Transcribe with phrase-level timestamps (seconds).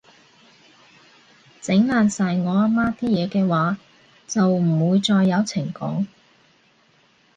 [1.61, 3.77] 整爛晒我阿媽啲嘢嘅話，
[4.25, 6.07] 就唔會再有情講